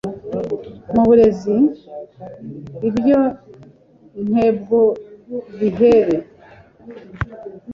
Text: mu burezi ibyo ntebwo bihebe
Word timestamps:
mu 0.93 1.01
burezi 1.07 1.57
ibyo 2.89 3.19
ntebwo 4.29 4.79
bihebe 5.59 6.17